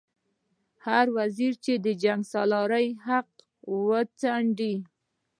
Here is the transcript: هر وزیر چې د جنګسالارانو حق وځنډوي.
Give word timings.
هر 0.85 1.05
وزیر 1.17 1.53
چې 1.63 1.73
د 1.85 1.87
جنګسالارانو 2.03 2.99
حق 3.07 3.27
وځنډوي. 3.87 4.75